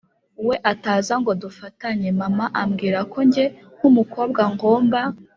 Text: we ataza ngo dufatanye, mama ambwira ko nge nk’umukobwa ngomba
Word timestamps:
we 0.47 0.55
ataza 0.71 1.13
ngo 1.21 1.31
dufatanye, 1.43 2.09
mama 2.21 2.45
ambwira 2.61 2.99
ko 3.11 3.17
nge 3.27 3.45
nk’umukobwa 3.77 4.41
ngomba 4.53 4.99